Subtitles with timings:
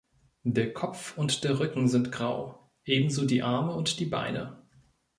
[0.47, 4.57] Der Kopf und der Rücken sind grau, ebenso die Arme und die Beine.